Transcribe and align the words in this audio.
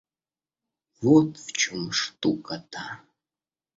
Вот 1.01 1.37
в 1.37 1.51
чем 1.51 1.91
штука-то. 1.91 2.99